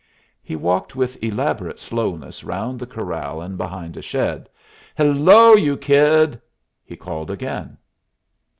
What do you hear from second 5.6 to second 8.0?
kid!" he called again.